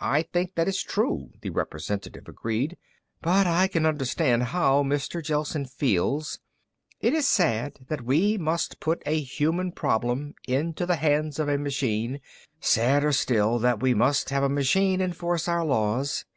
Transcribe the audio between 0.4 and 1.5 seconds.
that is true," the